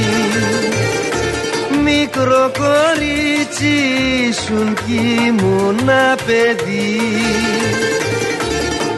Μικρό 1.83 2.51
κορίτσι 2.62 3.74
ήσουν 4.29 4.74
κι 4.74 5.25
ήμουνα 5.27 6.15
παιδί. 6.25 7.01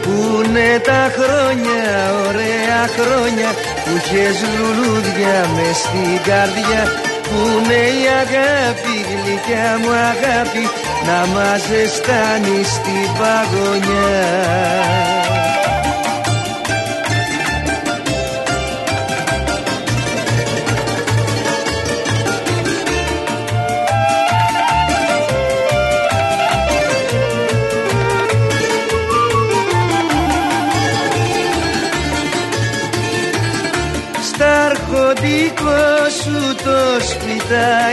Πούνε 0.02 0.80
τα 0.84 1.12
χρόνια, 1.16 1.88
ωραία 2.28 2.82
χρόνια 2.96 3.50
Που 3.84 3.90
είχες 3.96 4.36
λουλούδια 4.56 5.38
μες 5.54 5.76
στην 5.76 6.16
καρδιά. 6.28 6.82
Πούνε 7.28 7.74
η 7.74 8.04
αγάπη, 8.22 8.96
γλυκιά 9.08 9.78
μου 9.82 9.90
αγάπη 10.12 10.64
Να 11.06 11.26
μας 11.26 11.60
ζεστάνει 11.68 12.64
στην 12.64 13.08
παγωνιά 13.18 15.19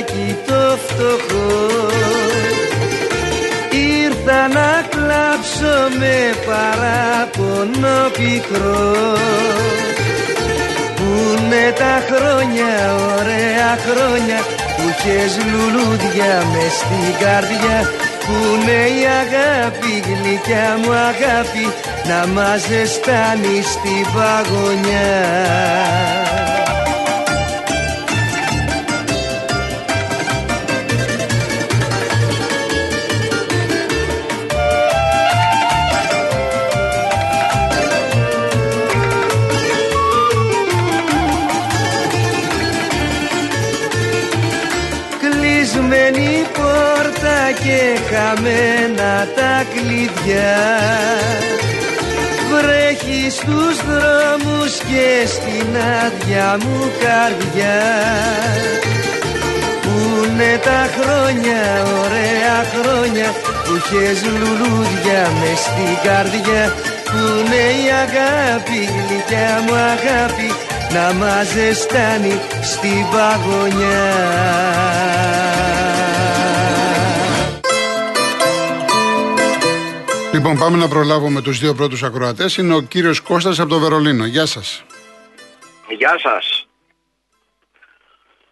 σπιτάκι 0.08 0.36
το 0.48 0.78
φτωχό. 0.88 1.88
Ήρθα 3.72 4.48
να 4.48 4.86
κλάψω 4.90 5.76
με 6.00 6.18
παράπονο 6.48 8.10
πικρό. 8.18 9.18
Πούνε 10.96 11.74
τα 11.78 11.96
χρόνια, 12.10 12.96
ωραία 13.18 13.72
χρόνια 13.86 14.38
Που 14.76 14.84
είχες 14.90 15.38
λουλούδια 15.52 16.34
μες 16.52 16.74
στην 16.82 17.26
καρδιά. 17.26 17.78
Πούνε 18.26 18.80
η 19.00 19.04
αγάπη, 19.24 19.94
γλυκιά 20.08 20.78
μου 20.82 20.92
αγάπη 20.92 21.66
Να 22.08 22.28
μας 22.28 22.62
ζεστάνει 22.62 23.62
στην 23.62 24.06
παγωνιά 24.14 25.16
και 47.68 48.00
χαμένα 48.10 49.28
τα 49.36 49.64
κλειδιά. 49.74 50.56
Βρέχει 52.52 53.30
στους 53.30 53.76
δρόμους 53.90 54.74
και 54.90 55.28
στην 55.28 55.70
άδεια 56.02 56.58
μου 56.64 56.92
καρδιά. 57.04 57.80
Πούνε 59.84 60.60
τα 60.64 60.82
χρόνια, 60.96 61.64
ωραία 62.04 62.58
χρόνια 62.74 63.28
Που 63.64 63.76
είχες 63.76 64.24
λουλούδια 64.26 65.22
μες 65.40 65.60
στην 65.60 65.96
καρδιά. 66.04 66.64
Πούνε 67.10 67.64
η 67.84 67.86
αγάπη, 68.06 68.80
γλυκιά 68.96 69.52
μου 69.66 69.74
αγάπη 69.74 70.50
Να 70.94 71.14
μας 71.14 71.48
ζεστάνει 71.48 72.40
στην 72.62 73.04
παγωνιά 73.12 74.06
Λοιπόν, 80.38 80.58
πάμε 80.58 80.78
να 80.78 80.88
προλάβουμε 80.88 81.42
τους 81.42 81.60
δύο 81.60 81.74
πρώτους 81.74 82.04
ακροατές. 82.04 82.58
Είναι 82.58 82.76
ο 82.76 82.82
κύριος 82.82 83.20
Κώστας 83.22 83.60
από 83.60 83.70
το 83.70 83.80
Βερολίνο. 83.80 84.26
Γεια 84.26 84.46
σας. 84.46 84.84
Γεια 85.90 86.20
σας. 86.20 86.68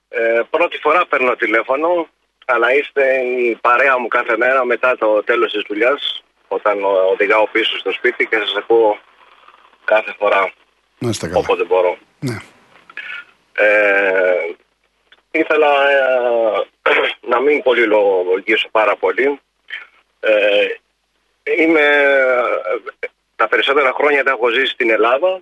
Ε, 0.10 0.42
πρώτη 0.50 0.78
φορά 0.78 1.06
παίρνω 1.06 1.36
τηλέφωνο, 1.36 2.08
αλλά 2.46 2.74
είστε 2.74 3.18
η 3.18 3.58
παρέα 3.62 4.00
μου 4.00 4.08
κάθε 4.08 4.38
μέρα 4.38 4.66
μετά 4.66 4.98
το 4.98 5.24
τέλος 5.24 5.52
της 5.52 5.64
δουλειάς, 5.68 6.24
όταν 6.48 6.84
οδηγάω 7.12 7.48
πίσω 7.48 7.78
στο 7.78 7.92
σπίτι 7.92 8.26
και 8.26 8.36
σας 8.36 8.56
ακούω 8.58 9.00
κάθε 9.84 10.16
φορά 10.18 10.54
να 10.98 11.10
είστε 11.10 11.28
καλά. 11.28 11.40
όποτε 11.40 11.64
μπορώ. 11.64 11.98
Ναι. 12.20 12.38
Ε, 13.54 14.56
ήθελα 15.32 15.90
ε, 15.90 16.00
να 17.32 17.40
μην 17.42 17.64
πολυλογήσω 17.64 18.70
πάρα 18.72 18.96
πολύ. 18.96 19.40
Ε, 20.20 20.66
Είμαι, 21.46 21.86
τα 23.36 23.48
περισσότερα 23.48 23.92
χρόνια 23.94 24.24
τα 24.24 24.32
έχω 24.32 24.50
ζήσει 24.50 24.72
στην 24.72 24.90
Ελλάδα. 24.90 25.42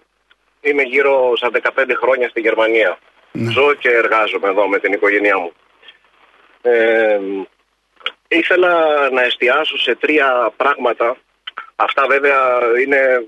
Είμαι 0.62 0.81
γύρω 0.81 1.33
στα 1.36 1.50
15 1.75 1.95
χρόνια 2.01 2.29
στη 2.29 2.39
Γερμανία. 2.41 2.98
Ναι. 3.31 3.51
Ζω 3.51 3.74
και 3.74 3.89
εργάζομαι 3.89 4.48
εδώ 4.48 4.67
με 4.67 4.79
την 4.79 4.93
οικογένειά 4.93 5.38
μου. 5.38 5.51
Ε, 6.62 7.19
ήθελα 8.27 9.10
να 9.10 9.24
εστιάσω 9.24 9.77
σε 9.77 9.95
τρία 9.95 10.53
πράγματα. 10.57 11.17
Αυτά 11.75 12.05
βέβαια 12.07 12.60
είναι 12.83 13.27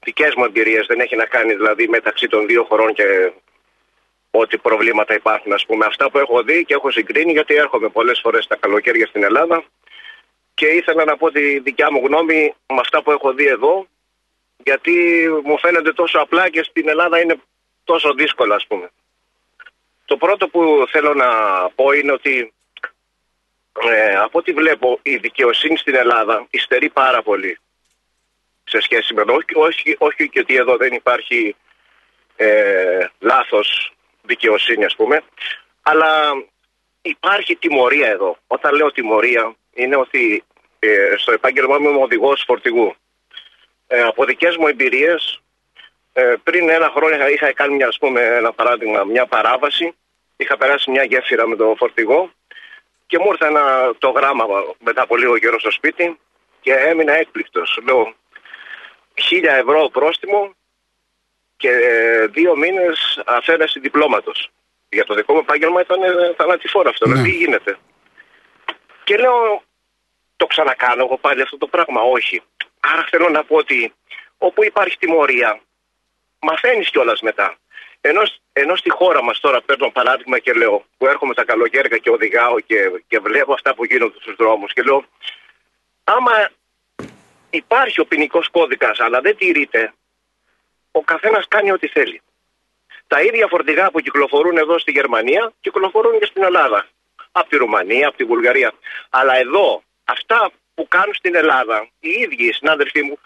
δικές 0.00 0.34
μου 0.34 0.44
εμπειρίες. 0.44 0.86
Δεν 0.86 1.00
έχει 1.00 1.16
να 1.16 1.24
κάνει 1.24 1.54
δηλαδή 1.54 1.88
μεταξύ 1.88 2.26
των 2.28 2.46
δύο 2.46 2.64
χωρών 2.64 2.94
και 2.94 3.32
ό,τι 4.30 4.58
προβλήματα 4.58 5.14
υπάρχουν. 5.14 5.52
Ας 5.52 5.66
πούμε. 5.66 5.86
Αυτά 5.86 6.10
που 6.10 6.18
έχω 6.18 6.42
δει 6.42 6.64
και 6.64 6.74
έχω 6.74 6.90
συγκρίνει 6.90 7.32
γιατί 7.32 7.54
έρχομαι 7.54 7.88
πολλές 7.88 8.20
φορές 8.22 8.46
τα 8.46 8.56
καλοκαίρια 8.56 9.06
στην 9.06 9.22
Ελλάδα 9.22 9.64
και 10.58 10.66
ήθελα 10.66 11.04
να 11.04 11.16
πω 11.16 11.30
τη 11.30 11.58
δικιά 11.58 11.92
μου 11.92 12.06
γνώμη 12.06 12.54
με 12.66 12.80
αυτά 12.80 13.02
που 13.02 13.10
έχω 13.10 13.32
δει 13.32 13.46
εδώ 13.46 13.86
γιατί 14.64 15.26
μου 15.44 15.58
φαίνεται 15.58 15.92
τόσο 15.92 16.18
απλά 16.18 16.48
και 16.48 16.62
στην 16.62 16.88
Ελλάδα 16.88 17.20
είναι 17.20 17.36
τόσο 17.84 18.12
δύσκολα 18.12 18.54
ας 18.54 18.66
πούμε. 18.66 18.90
Το 20.04 20.16
πρώτο 20.16 20.48
που 20.48 20.86
θέλω 20.90 21.14
να 21.14 21.30
πω 21.74 21.92
είναι 21.92 22.12
ότι 22.12 22.52
ε, 23.90 24.16
από 24.16 24.38
ό,τι 24.38 24.52
βλέπω 24.52 24.98
η 25.02 25.16
δικαιοσύνη 25.16 25.76
στην 25.76 25.94
Ελλάδα 25.94 26.46
υστερεί 26.50 26.88
πάρα 26.88 27.22
πολύ 27.22 27.58
σε 28.64 28.80
σχέση 28.80 29.14
με 29.14 29.20
εδώ. 29.20 29.38
Όχι, 29.54 29.96
όχι 29.98 30.28
και 30.28 30.40
ότι 30.40 30.56
εδώ 30.56 30.76
δεν 30.76 30.92
υπάρχει 30.92 31.56
ε, 32.36 33.06
λάθος 33.18 33.92
δικαιοσύνη 34.22 34.84
ας 34.84 34.96
πούμε 34.96 35.22
αλλά 35.82 36.10
υπάρχει 37.02 37.56
τιμωρία 37.56 38.08
εδώ. 38.08 38.36
Όταν 38.46 38.74
λέω 38.74 38.92
τιμωρία 38.92 39.54
είναι 39.78 39.96
ότι 39.96 40.44
ε, 40.78 41.14
στο 41.16 41.32
επάγγελμά 41.32 41.78
μου 41.78 41.88
είμαι 41.88 42.02
οδηγός 42.02 42.42
φορτηγού. 42.46 42.94
Ε, 43.86 44.02
από 44.02 44.24
δικές 44.24 44.56
μου 44.56 44.66
εμπειρίες, 44.66 45.40
ε, 46.12 46.34
πριν 46.42 46.68
ένα 46.68 46.88
χρόνο 46.94 47.28
είχα 47.28 47.52
κάνει 47.52 47.74
μια, 47.74 47.86
ας 47.86 47.98
πούμε, 47.98 48.20
ένα 48.20 48.52
παράδειγμα, 48.52 49.04
μια 49.04 49.26
παράβαση. 49.26 49.94
Είχα 50.36 50.56
περάσει 50.56 50.90
μια 50.90 51.04
γέφυρα 51.04 51.46
με 51.46 51.56
το 51.56 51.74
φορτηγό 51.78 52.30
και 53.06 53.18
μου 53.18 53.26
ήρθε 53.30 53.46
ένα, 53.46 53.94
το 53.98 54.10
γράμμα 54.10 54.44
μετά 54.78 55.02
από 55.02 55.16
λίγο 55.16 55.38
καιρό 55.38 55.58
στο 55.58 55.70
σπίτι 55.70 56.18
και 56.60 56.72
έμεινα 56.72 57.12
έκπληκτος. 57.12 57.78
Λέω 57.86 58.14
χίλια 59.14 59.54
ευρώ 59.54 59.88
πρόστιμο 59.88 60.54
και 61.56 61.70
ε, 61.70 62.26
δύο 62.26 62.56
μήνες 62.56 63.22
αφαίρεση 63.26 63.80
διπλώματος. 63.80 64.50
Για 64.88 65.04
το 65.04 65.14
δικό 65.14 65.32
μου 65.32 65.38
επάγγελμα 65.38 65.80
ήταν 65.80 65.98
θανατηφόρο 66.36 66.88
αυτό. 66.88 67.08
Ναι. 67.08 67.22
Τι 67.22 67.30
γίνεται. 67.30 67.78
Και 69.04 69.16
λέω, 69.16 69.62
το 70.38 70.46
ξανακάνω 70.46 71.04
εγώ 71.04 71.16
πάλι 71.16 71.42
αυτό 71.42 71.56
το 71.58 71.66
πράγμα. 71.66 72.00
Όχι. 72.00 72.42
Άρα 72.80 73.04
θέλω 73.10 73.28
να 73.28 73.44
πω 73.44 73.56
ότι 73.56 73.92
όπου 74.38 74.64
υπάρχει 74.64 74.96
τιμωρία, 74.98 75.60
μαθαίνεις 76.38 76.90
κιόλας 76.90 77.20
μετά. 77.20 77.56
Ενώ, 78.00 78.22
ενώ 78.52 78.76
στη 78.76 78.90
χώρα 78.90 79.22
μας 79.22 79.40
τώρα 79.40 79.60
παίρνω 79.60 79.90
παράδειγμα 79.90 80.38
και 80.38 80.52
λέω 80.52 80.84
που 80.98 81.06
έρχομαι 81.06 81.34
τα 81.34 81.44
καλοκαίρια 81.44 81.98
και 81.98 82.10
οδηγάω 82.10 82.60
και, 82.60 82.76
και 83.08 83.18
βλέπω 83.18 83.52
αυτά 83.52 83.74
που 83.74 83.84
γίνονται 83.84 84.18
στους 84.20 84.36
δρόμους 84.36 84.72
και 84.72 84.82
λέω 84.82 85.04
άμα 86.04 86.50
υπάρχει 87.50 88.00
ο 88.00 88.06
ποινικός 88.06 88.48
κώδικας 88.48 89.00
αλλά 89.00 89.20
δεν 89.20 89.36
τηρείται, 89.36 89.92
ο 90.92 91.00
καθένας 91.00 91.48
κάνει 91.48 91.72
ό,τι 91.72 91.88
θέλει. 91.88 92.20
Τα 93.06 93.22
ίδια 93.22 93.46
φορτηγά 93.46 93.90
που 93.90 94.00
κυκλοφορούν 94.00 94.56
εδώ 94.56 94.78
στη 94.78 94.90
Γερμανία 94.90 95.52
κυκλοφορούν 95.60 96.18
και 96.18 96.26
στην 96.26 96.42
Ελλάδα. 96.42 96.86
Από 97.32 97.48
τη 97.48 97.56
Ρουμανία, 97.56 98.08
από 98.08 98.16
τη 98.16 98.24
Βουλγαρία. 98.24 98.72
Αλλά 99.10 99.36
εδώ 99.36 99.82
αυτά 100.14 100.50
που 100.74 100.88
κάνουν 100.88 101.14
στην 101.14 101.34
Ελλάδα 101.34 101.88
οι 102.00 102.10
ίδιοι 102.10 102.46
οι 102.46 102.52
συνάδελφοί 102.52 103.02
μου 103.02 103.18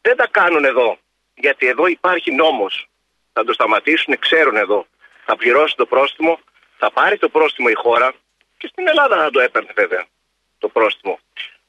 δεν 0.00 0.16
τα 0.16 0.26
κάνουν 0.30 0.64
εδώ. 0.64 0.98
Γιατί 1.34 1.66
εδώ 1.66 1.86
υπάρχει 1.86 2.34
νόμος. 2.34 2.88
Θα 3.32 3.44
το 3.44 3.52
σταματήσουν, 3.52 4.18
ξέρουν 4.18 4.56
εδώ. 4.56 4.86
Θα 5.24 5.36
πληρώσει 5.36 5.76
το 5.76 5.86
πρόστιμο, 5.86 6.38
θα 6.78 6.90
πάρει 6.90 7.18
το 7.18 7.28
πρόστιμο 7.28 7.68
η 7.70 7.74
χώρα 7.74 8.12
και 8.58 8.66
στην 8.66 8.88
Ελλάδα 8.88 9.16
θα 9.16 9.30
το 9.30 9.40
έπαιρνε 9.40 9.72
βέβαια 9.74 10.04
το 10.58 10.68
πρόστιμο. 10.68 11.18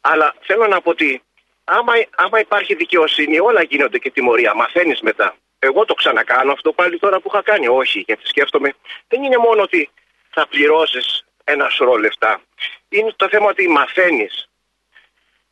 Αλλά 0.02 0.36
θέλω 0.42 0.68
να 0.68 0.82
πω 0.82 0.90
ότι 0.90 1.22
άμα, 1.64 1.94
άμα 2.16 2.40
υπάρχει 2.40 2.76
δικαιοσύνη 2.76 3.40
όλα 3.40 3.62
γίνονται 3.64 3.98
και 3.98 4.12
τιμωρία. 4.12 4.56
Μαθαίνεις 4.56 5.02
μετά. 5.02 5.36
εγώ 5.60 5.86
το 5.86 5.94
ξανακάνω 5.94 6.52
αυτό 6.52 6.74
πάλι 6.74 7.00
τώρα 7.00 7.20
που 7.20 7.30
είχα 7.32 7.42
κάνει. 7.42 7.68
Όχι, 7.68 8.00
γιατί 8.00 8.28
σκέφτομαι, 8.28 8.74
δεν 9.08 9.24
είναι 9.24 9.38
μόνο 9.38 9.62
ότι 9.62 9.90
θα 10.30 10.48
πληρώσεις 10.48 11.26
ένα 11.44 11.70
σωρό 11.70 11.96
λεφτά. 11.96 12.42
Είναι 12.98 13.14
το 13.16 13.28
θέμα 13.30 13.46
ότι 13.50 13.68
μαθαίνεις. 13.68 14.50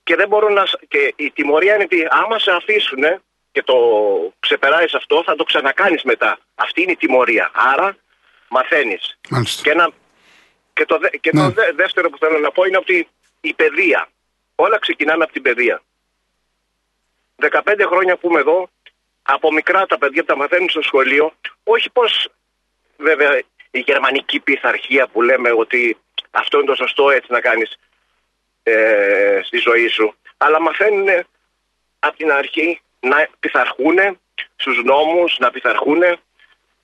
Και 0.04 0.16
δεν 0.16 0.28
μπορώ 0.28 0.50
να. 0.50 0.64
Και 0.88 1.14
η 1.16 1.32
τιμωρία 1.32 1.74
είναι 1.74 1.84
ότι 1.84 2.08
άμα 2.10 2.40
σε 2.40 2.52
αφήσουν 2.52 3.04
και 3.52 3.64
το 3.64 3.76
ξεπεράσει 4.40 4.96
αυτό, 4.96 5.24
θα 5.26 5.36
το 5.36 5.44
ξανακάνεις 5.44 6.04
μετά. 6.04 6.38
Αυτή 6.56 6.82
είναι 6.82 6.92
η 6.92 6.96
τιμωρία. 6.96 7.52
Άρα 7.54 7.98
μαθαίνεις. 8.48 9.20
Και, 9.62 9.72
ένα, 9.72 9.90
και 10.74 10.86
το, 10.86 11.00
και 11.22 11.32
το 11.32 11.42
Ναι. 11.42 11.72
δεύτερο 11.76 12.10
που 12.10 12.18
θέλω 12.18 12.40
να 12.40 12.52
πω 12.52 12.64
είναι 12.64 12.78
ότι 12.78 13.08
η 13.42 13.54
παιδεία. 13.54 14.08
Όλα 14.56 14.80
ξεκινάνε 14.80 15.24
από 15.24 15.34
την 15.34 15.42
παιδεία. 15.42 15.82
15 17.42 17.86
χρόνια 17.88 18.18
που 18.18 18.30
είμαι 18.30 18.40
εδώ, 18.40 18.70
από 19.24 19.52
μικρά 19.54 19.86
τα 19.86 19.98
παιδιά 19.98 20.26
τα 20.26 20.36
μαθαίνουν 20.38 20.70
στο 20.70 20.82
σχολείο, 20.82 21.34
όχι 21.64 21.90
πως 21.90 22.30
βέβαια 22.98 23.42
η 23.72 23.80
γερμανική 23.80 24.40
πειθαρχία 24.40 25.08
που 25.08 25.22
λέμε 25.22 25.52
ότι 25.52 25.98
αυτό 26.34 26.58
είναι 26.58 26.68
το 26.68 26.76
σωστό 26.76 27.10
έτσι 27.10 27.32
να 27.32 27.40
κάνεις 27.40 27.78
ε, 28.64 29.40
στη 29.44 29.58
ζωή 29.58 29.88
σου, 29.88 30.16
αλλά 30.38 30.62
μαθαίνουν 30.62 31.08
από 32.00 32.18
την 32.18 32.32
αρχή 32.32 32.82
να 33.00 33.28
πειθαρχούν 33.40 33.98
στους 34.56 34.84
νόμους, 34.84 35.38
να 35.40 35.52
πειθαρχούν 35.52 36.02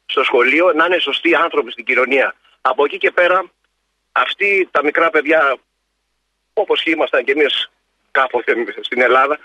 στο 0.06 0.24
σχολείο, 0.24 0.74
να 0.74 0.86
είναι 0.86 1.00
σωστοί 1.00 1.36
άνθρωποι 1.36 1.72
στην 1.72 1.86
κοινωνία. 1.86 2.36
Από 2.62 2.86
εκεί 2.86 2.98
και 2.98 3.12
πέρα, 3.12 3.52
αυτοί 4.12 4.68
τα 4.72 4.84
μικρά 4.84 5.10
παιδιά, 5.10 5.58
όπως 6.54 6.84
και 6.84 6.92
ήμασταν 6.92 7.24
κι 7.24 7.32
εμείς 7.32 7.72
κάποτε 8.12 8.54
στην 8.82 9.02
Ελλάδα, 9.02 9.40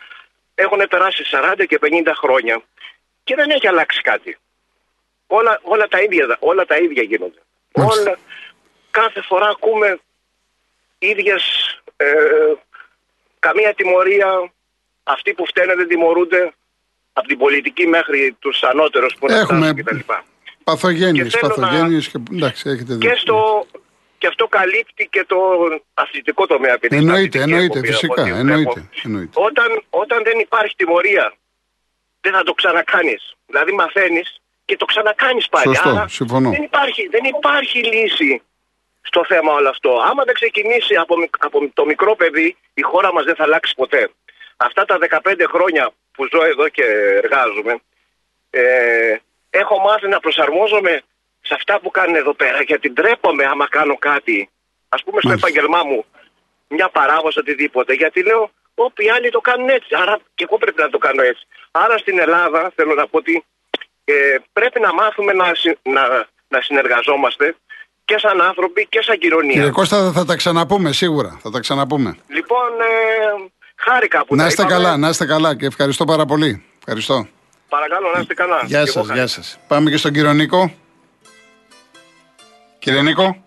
έχουν 0.55 0.87
περάσει 0.89 1.25
40 1.31 1.65
και 1.69 1.79
50 1.83 2.13
χρόνια 2.15 2.63
και 3.25 3.35
δεν 3.35 3.51
έχει 3.51 3.67
αλλάξει 3.67 4.01
κάτι. 4.01 4.39
Όλα, 5.27 5.61
όλα, 5.63 5.89
τα, 5.89 6.01
ίδια, 6.01 6.37
όλα 6.41 6.65
τα 6.65 6.77
ίδια 6.77 7.03
γίνονται. 7.03 7.41
Μάλιστα. 7.75 8.01
Όλα, 8.01 8.19
κάθε 9.01 9.21
φορά 9.29 9.49
ακούμε 9.49 9.99
ίδιες, 10.99 11.43
ε, 11.97 12.07
καμία 13.39 13.75
τιμωρία, 13.75 14.53
αυτοί 15.03 15.35
που 15.35 15.47
φταίνε 15.47 15.75
δεν 15.75 15.89
τιμωρούνται, 15.89 16.53
από 17.13 17.27
την 17.29 17.39
πολιτική 17.39 17.87
μέχρι 17.87 18.37
τους 18.39 18.63
ανώτερους 18.63 19.15
που 19.19 19.27
είναι 19.31 19.39
Έχουμε 19.39 19.67
φτάσουν 19.67 19.85
κτλ. 19.85 20.13
παθογένειες, 20.65 21.33
Και 21.33 21.39
θέλω 21.39 21.55
να- 21.57 21.67
παθογένειες 21.69 22.09
και 22.09 22.19
εντάξει, 22.33 22.71
έχετε 22.71 22.95
δίκιο. 22.95 23.11
Και, 23.11 23.17
στο, 23.17 23.67
και 24.19 24.27
αυτό 24.27 24.47
καλύπτει 24.47 25.09
και 25.15 25.25
το 25.29 25.39
αθλητικό 25.95 26.47
τομέα. 26.47 26.73
επειδή 26.73 26.97
είναι 26.97 27.05
Εννοείται, 27.05 27.39
αθλητική 27.39 27.51
εννοείται, 27.53 27.79
εκπομπή, 27.79 27.87
φυσικά, 27.93 28.13
από 28.23 28.31
ό,τι 28.31 28.39
εννοείται, 28.41 28.71
βλέπω. 28.73 28.89
εννοείται. 29.05 29.41
Όταν, 29.49 29.83
όταν 29.91 30.23
δεν 30.25 30.39
υπάρχει 30.39 30.75
τιμωρία, 30.77 31.35
δεν 32.21 32.33
θα 32.33 32.43
το 32.43 32.53
ξανακάνεις. 32.53 33.23
Δηλαδή 33.47 33.73
μαθαίνεις 33.73 34.41
και 34.65 34.77
το 34.77 34.85
ξανακάνεις 34.85 35.49
πάλι. 35.49 35.67
Σωστό, 35.67 35.89
Άρα 35.89 36.09
συμφωνώ. 36.09 36.51
Δεν 36.51 36.63
υπάρχει, 36.63 37.09
δεν 37.09 37.25
υπάρχει 37.25 37.79
λύση 37.79 38.43
στο 39.07 39.25
θέμα 39.25 39.53
όλο 39.53 39.69
αυτό. 39.69 40.01
Άμα 40.09 40.25
δεν 40.25 40.35
ξεκινήσει 40.35 40.95
από, 40.97 41.17
μικ- 41.17 41.45
από 41.45 41.71
το 41.75 41.85
μικρό 41.87 42.17
παιδί, 42.17 42.57
η 42.75 42.83
χώρα 42.83 43.13
μας 43.13 43.25
δεν 43.25 43.35
θα 43.35 43.43
αλλάξει 43.43 43.75
ποτέ. 43.75 44.11
Αυτά 44.57 44.85
τα 44.85 44.99
15 45.25 45.35
χρόνια 45.49 45.91
που 46.13 46.27
ζω 46.33 46.45
εδώ 46.45 46.69
και 46.69 46.85
εργάζομαι, 47.23 47.81
ε, 48.51 49.17
έχω 49.51 49.79
μάθει 49.79 50.09
να 50.09 50.21
προσαρμόζομαι 50.21 51.03
σε 51.41 51.55
αυτά 51.55 51.81
που 51.81 51.91
κάνουν 51.91 52.15
εδώ 52.17 52.35
πέρα 52.35 52.63
γιατί 52.63 52.91
ντρέπομαι 52.91 53.45
άμα 53.45 53.69
κάνω 53.69 53.97
κάτι. 53.97 54.49
Ας 54.89 55.03
πούμε 55.03 55.21
στο 55.21 55.29
Μάλιστα. 55.29 55.49
επάγγελμά 55.49 55.83
μου, 55.85 56.05
μια 56.69 56.89
παράδοση 56.89 57.39
οτιδήποτε. 57.39 57.93
Γιατί 57.93 58.23
λέω, 58.23 58.51
όποιοι 58.75 59.11
άλλοι 59.11 59.31
το 59.31 59.41
κάνουν 59.41 59.69
έτσι. 59.69 59.89
Άρα 59.95 60.19
και 60.35 60.45
εγώ 60.49 60.59
πρέπει 60.59 60.81
να 60.81 60.89
το 60.91 60.99
κάνω 60.99 61.23
έτσι. 61.23 61.47
Άρα 61.71 61.99
στην 61.99 62.19
Ελλάδα 62.19 62.73
θέλω 62.75 62.95
να 62.95 63.07
πω 63.07 63.19
ότι 63.19 63.45
ε, 64.05 64.37
πρέπει 64.53 64.81
να 64.81 64.93
μάθουμε 64.95 65.33
να, 65.33 65.55
συ- 65.55 65.79
να, 65.83 66.27
να 66.49 66.61
συνεργαζόμαστε 66.61 67.55
και 68.05 68.17
σαν 68.19 68.41
άνθρωποι 68.41 68.87
και 68.91 69.03
σαν 69.03 69.19
κοινωνία. 69.19 69.53
Κύριε 69.53 69.71
Κώστα, 69.71 70.13
θα 70.13 70.25
τα 70.25 70.37
ξαναπούμε 70.37 70.93
σίγουρα. 70.93 71.39
Θα 71.43 71.51
τα 71.51 71.61
ξαναπούμε. 71.61 72.17
Λοιπόν, 72.29 72.69
ε, 72.81 73.51
χάρηκα 73.77 74.25
που 74.27 74.35
Να 74.37 74.43
τα 74.43 74.49
είστε 74.49 74.63
είπαμε. 74.63 74.77
καλά, 74.77 74.97
να 74.97 75.09
είστε 75.09 75.27
καλά 75.27 75.57
και 75.57 75.67
ευχαριστώ 75.67 76.05
πάρα 76.05 76.25
πολύ. 76.27 76.65
Ευχαριστώ. 76.79 77.27
Παρακαλώ 77.69 78.11
να 78.15 78.21
είστε 78.21 78.35
καλά. 78.35 78.63
Γεια 78.67 78.81
Και 78.85 78.91
σας, 78.91 79.05
εγώ 79.05 79.15
γεια 79.15 79.27
σας. 79.27 79.59
Πάμε 79.69 79.91
και 79.91 79.97
στον 79.97 80.13
κύριο 80.13 80.33
Νίκο. 80.33 80.75
Κύριε 82.79 83.03
Νίκο. 83.03 83.43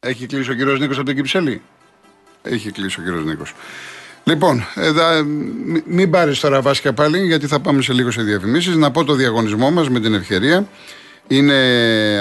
Έχει 0.00 0.26
κλείσει 0.26 0.50
ο 0.50 0.54
κύριος 0.54 0.80
Νίκος 0.80 0.96
από 0.96 1.06
την 1.06 1.16
Κυψέλη; 1.16 1.62
Έχει 2.42 2.70
κλείσει 2.70 3.00
ο 3.00 3.02
κύριος 3.02 3.24
Νίκος. 3.24 3.52
Λοιπόν, 4.24 4.66
εδώ, 4.74 5.24
μη- 5.24 5.82
μην 5.86 6.10
πάρεις 6.10 6.40
τώρα 6.40 6.60
βάσια 6.60 6.92
πάλι, 6.92 7.26
γιατί 7.26 7.46
θα 7.46 7.60
πάμε 7.60 7.82
σε 7.82 7.92
λίγο 7.92 8.10
σε 8.10 8.22
διαφημίσεις. 8.22 8.76
Να 8.76 8.90
πω 8.90 9.04
το 9.04 9.14
διαγωνισμό 9.14 9.70
μας 9.70 9.88
με 9.88 10.00
την 10.00 10.14
ευκαιρία. 10.14 10.66
Είναι 11.32 11.54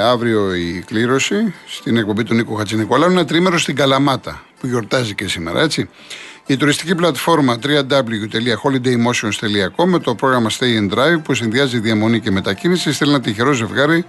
αύριο 0.04 0.56
η 0.56 0.84
κλήρωση 0.86 1.54
στην 1.68 1.98
εκπομπή 1.98 2.24
του 2.24 2.34
Νίκου 2.34 2.56
Χατζηνικολάου. 2.56 3.12
Είναι 3.12 3.26
τρίμερο 3.26 3.58
στην 3.58 3.76
Καλαμάτα 3.76 4.42
που 4.60 4.68
γιορτάζει 4.68 5.16
και 5.16 5.28
σήμερα, 5.28 5.62
έτσι. 5.62 5.90
Η 6.46 6.58
τουριστική 6.58 6.96
πλατφόρμα 6.96 7.58
www.holidaymotions.com 7.64 9.86
με 9.86 10.00
το 10.00 10.16
πρόγραμμα 10.16 10.50
Stay 10.50 10.80
and 10.80 10.90
Drive 10.94 11.22
που 11.24 11.34
συνδυάζει 11.34 11.80
διαμονή 11.80 12.20
και 12.20 12.32
μετακίνηση 12.32 12.94
στέλνει 12.94 13.14
ένα 13.14 13.24
τυχερό 13.24 13.52
ζευγάρι 13.52 14.06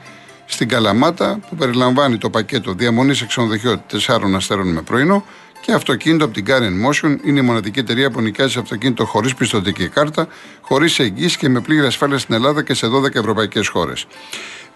στην 0.47 0.69
Καλαμάτα 0.69 1.39
που 1.49 1.57
περιλαμβάνει 1.57 2.19
το 2.19 2.31
πακέτο 2.31 2.73
διαμονής 2.73 3.19
σε 3.19 3.27
ξενοδοχείο 3.27 3.85
4 4.07 4.19
αστέρων 4.35 4.69
με 4.69 4.83
πρωινό 4.83 5.25
και 5.71 5.77
αυτοκίνητο 5.77 6.25
από 6.25 6.35
την 6.35 6.45
Car 6.49 6.61
Motion. 6.61 7.17
Είναι 7.25 7.41
η 7.41 7.43
μοναδική 7.43 7.79
εταιρεία 7.79 8.11
που 8.11 8.21
νοικιάζει 8.21 8.59
αυτοκίνητο 8.59 9.05
χωρίς 9.05 9.35
πιστοτική 9.35 9.89
κάρτα, 9.89 10.29
χωρίς 10.61 10.99
εγγύηση 10.99 11.39
και 11.39 11.49
με 11.49 11.61
πλήρη 11.61 11.87
ασφάλεια 11.87 12.19
στην 12.19 12.35
Ελλάδα 12.35 12.63
και 12.63 12.75
σε 12.75 12.87
12 12.87 13.15
ευρωπαϊκές 13.15 13.69
χώρες. 13.69 14.07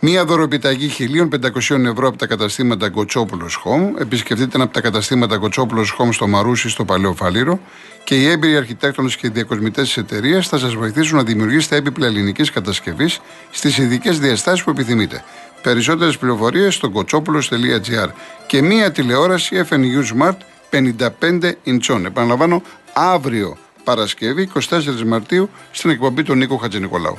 Μία 0.00 0.24
δωροπιταγή 0.24 0.90
1.500 0.98 1.84
ευρώ 1.84 2.08
από 2.08 2.16
τα 2.16 2.26
καταστήματα 2.26 2.88
Κοτσόπουλος 2.90 3.62
Home. 3.64 4.00
Επισκεφτείτε 4.00 4.50
ένα 4.54 4.64
από 4.64 4.72
τα 4.72 4.80
καταστήματα 4.80 5.38
Κοτσόπουλος 5.38 5.96
Home 5.98 6.08
στο 6.12 6.26
Μαρούσι, 6.26 6.68
στο 6.68 6.84
Παλαιό 6.84 7.14
Φαλήρο. 7.14 7.60
Και 8.04 8.14
οι 8.14 8.28
έμπειροι 8.28 8.56
αρχιτέκτονες 8.56 9.16
και 9.16 9.28
διακοσμητές 9.28 9.84
της 9.84 9.96
εταιρείας 9.96 10.48
θα 10.48 10.58
σας 10.58 10.74
βοηθήσουν 10.74 11.16
να 11.16 11.22
δημιουργήσετε 11.22 11.76
έπιπλα 11.76 12.06
ελληνικής 12.06 12.50
κατασκευής 12.50 13.20
στις 13.50 13.78
ειδικές 13.78 14.18
διαστάσεις 14.18 14.64
που 14.64 14.70
επιθυμείτε. 14.70 15.24
Περισσότερες 15.62 16.18
πληροφορίες 16.18 16.74
στο 16.74 16.90
κοτσόπουλο.gr 16.90 18.08
και 18.46 18.62
μία 18.62 18.92
τηλεόραση 18.92 19.64
FNU 19.70 20.22
Smart 20.22 20.36
55 20.74 21.56
inchon. 21.66 22.04
Επαναλαμβάνω, 22.04 22.62
αύριο 22.92 23.56
Παρασκευή 23.84 24.50
24 24.70 25.02
Μαρτίου 25.06 25.48
στην 25.72 25.90
εκπομπή 25.90 26.22
του 26.22 26.34
Νίκο 26.34 26.56
Χατζηνικολάου. 26.56 27.18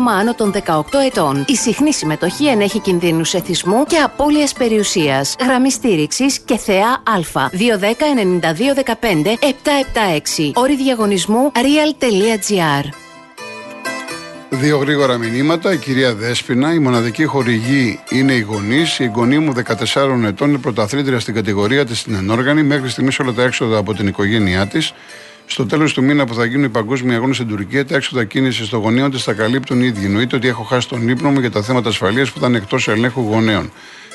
άνω 0.09 0.33
των 0.33 0.51
18 0.51 0.99
ετών. 1.05 1.45
Η 1.47 1.55
συχνή 1.55 1.93
συμμετοχή 1.93 2.47
ενέχει 2.47 2.79
κινδύνους 2.79 3.33
εθισμού 3.33 3.85
και 3.85 3.97
απώλειας 3.97 4.53
περιουσίας. 4.53 5.35
Γραμμή 5.39 5.71
στήριξης 5.71 6.39
και 6.39 6.57
θεά 6.57 6.87
Α. 6.87 7.49
210-9215-776. 7.51 10.51
Όρη 10.53 10.75
διαγωνισμού 10.75 11.51
real.gr. 11.55 12.89
Δύο 14.53 14.77
γρήγορα 14.77 15.17
μηνύματα. 15.17 15.73
Η 15.73 15.77
κυρία 15.77 16.15
Δέσποινα, 16.15 16.73
η 16.73 16.79
μοναδική 16.79 17.25
χορηγή 17.25 17.99
είναι 18.09 18.33
οι 18.33 18.39
γονείς. 18.39 18.99
Η 18.99 19.11
γονή 19.15 19.39
μου 19.39 19.53
14 19.53 20.25
ετών 20.25 20.49
είναι 20.49 20.57
πρωταθλήτρια 20.57 21.19
στην 21.19 21.33
κατηγορία 21.33 21.85
της 21.85 21.99
στην 21.99 22.15
ενόργανη. 22.15 22.63
Μέχρι 22.63 22.89
στιγμής 22.89 23.19
όλα 23.19 23.33
τα 23.33 23.43
έξοδα 23.43 23.77
από 23.77 23.93
την 23.93 24.07
οικογένειά 24.07 24.67
της. 24.67 24.93
Στο 25.51 25.65
τέλος 25.65 25.93
του 25.93 26.03
μήνα 26.03 26.25
που 26.25 26.33
θα 26.33 26.45
γίνουν 26.45 26.63
οι 26.63 26.69
παγκόσμιοι 26.69 27.15
αγώνες 27.15 27.35
στην 27.35 27.47
Τουρκία, 27.47 27.85
τα 27.85 27.95
έξοδα 27.95 28.23
κίνησης 28.23 28.69
των 28.69 28.79
γονείων 28.79 29.11
της 29.11 29.23
θα 29.23 29.33
καλύπτουν 29.33 29.81
οι 29.81 29.85
ίδιοι. 29.85 30.05
Εννοείται 30.05 30.35
ότι 30.35 30.47
έχω 30.47 30.63
χάσει 30.63 30.87
τον 30.87 31.09
ύπνο 31.09 31.29
μου 31.31 31.39
για 31.39 31.51
τα 31.51 31.61
θέματα 31.61 31.89
ασφαλείας 31.89 32.31
που 32.31 32.37
ήταν 32.37 32.55
εκτός 32.55 32.87
ελέγχου 32.87 33.21
γονέων. 33.21 33.71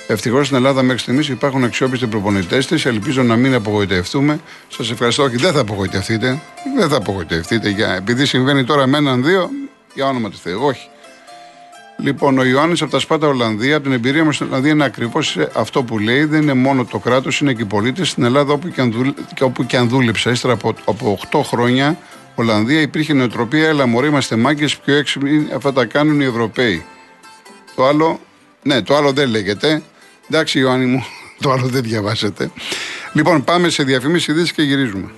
Ευτυχώς 0.07 0.47
στην 0.47 0.57
Ελλάδα 0.57 0.83
μέχρι 0.83 1.01
στιγμής 1.01 1.29
υπάρχουν 1.29 1.65
αξιόπιστοι 1.65 2.07
προπονητές 2.07 2.67
της. 2.67 2.87
Ελπίζω 2.87 3.23
να 3.23 3.37
μην 3.37 3.55
απογοητευτούμε. 3.55 4.41
Σας 4.69 4.91
ευχαριστώ. 4.91 5.23
Όχι, 5.23 5.37
δεν 5.37 5.53
θα 5.53 5.61
απογοητευτείτε. 5.61 6.43
Δεν 6.79 6.89
θα 6.89 6.97
απογοητευτείτε. 6.97 7.69
Για... 7.69 7.95
Επειδή 7.95 8.27
συμβαίνει 8.27 8.65
τώρα 8.65 8.87
με 8.87 8.99
έναν 8.99 9.25
δύο, 9.25 9.51
για 9.95 10.07
όνομα 10.07 10.31
του 10.31 10.39
Θεού. 10.43 10.61
Όχι. 10.63 10.89
Λοιπόν, 11.99 12.39
ο 12.39 12.45
Ιωάννης 12.45 12.83
από 12.83 12.91
τα 12.91 12.99
Σπάτα 12.99 13.27
Ολλανδία, 13.27 13.75
από 13.75 13.85
την 13.85 13.93
εμπειρία 13.93 14.25
μας 14.25 14.35
στην 14.35 14.47
Ολλανδία, 14.47 14.73
είναι 14.73 14.85
ακριβώς 14.85 15.39
αυτό 15.53 15.83
που 15.83 15.99
λέει. 15.99 16.25
Δεν 16.25 16.43
είναι 16.43 16.55
μόνο 16.55 16.85
το 16.85 16.99
κράτος, 16.99 17.41
είναι 17.41 17.53
και 17.53 17.63
οι 17.63 17.67
πολίτες. 17.67 18.09
Στην 18.09 18.25
Ελλάδα, 18.25 18.53
όπου 18.53 18.69
και 18.69 18.81
αν, 18.81 18.93
δούλε, 18.93 19.13
όπου 19.41 19.67
και 19.67 19.77
αν 19.77 19.89
δούλεψα, 19.89 20.31
ύστερα 20.31 20.53
από, 20.53 20.75
από 20.85 21.19
8 21.31 21.41
χρόνια, 21.45 21.99
Ολλανδία 22.35 22.81
υπήρχε 22.81 23.13
νοοτροπία. 23.13 23.69
αλλά 23.69 23.87
μωρέ, 23.87 24.07
είμαστε 24.07 24.37
μάγκες, 24.37 24.77
πιο 24.77 24.95
έξυπνοι, 24.95 25.47
αυτά 25.55 25.73
τα 25.73 25.85
κάνουν 25.85 26.21
οι 26.21 26.25
Ευρωπαίοι. 26.25 26.85
Το 27.75 27.87
άλλο, 27.87 28.21
ναι, 28.63 28.83
το 28.83 28.97
άλλο 28.97 29.13
δεν 29.13 29.29
λέγεται. 29.29 29.83
Εντάξει, 30.31 30.59
Ιωάννη 30.59 30.87
μου, 30.87 31.05
το 31.41 31.51
άλλο 31.51 31.67
δεν 31.67 31.83
διαβάσετε. 31.83 32.51
Λοιπόν, 33.13 33.45
πάμε 33.45 33.69
σε 33.69 33.83
διαφημίση 33.83 34.31
ειδήσεις 34.31 34.53
και 34.53 34.63
γυρίζουμε. 34.63 35.11